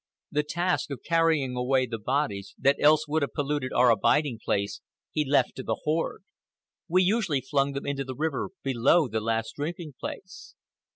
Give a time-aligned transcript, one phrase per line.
[0.31, 4.81] The task of carrying away the bodies, that else would have polluted our abiding place,
[5.11, 6.23] he left to the horde.
[6.87, 10.55] We usually flung them into the river below the last drinking place.